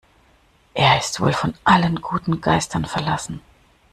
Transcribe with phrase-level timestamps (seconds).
[0.73, 3.39] Er ist wohl von allen guten Geistern verlassen.